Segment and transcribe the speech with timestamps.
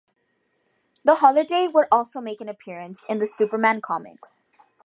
[1.05, 4.47] The holiday would also make an appearance in the Superman comics.